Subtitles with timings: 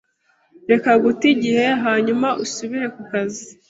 [0.69, 3.43] Reka guta igihe hanyuma usubire kukazi.